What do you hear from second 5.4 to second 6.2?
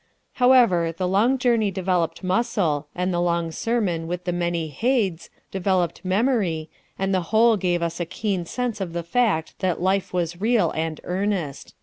developed